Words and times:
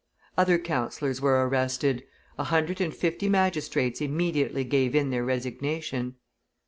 Other 0.35 0.57
councillors 0.57 1.21
were 1.21 1.47
arrested; 1.47 2.03
a 2.39 2.45
hundred 2.45 2.81
and 2.81 2.91
fifty 2.91 3.29
magistrates 3.29 4.01
immediately 4.01 4.63
gave 4.63 4.95
in 4.95 5.11
their 5.11 5.23
resignation. 5.23 6.15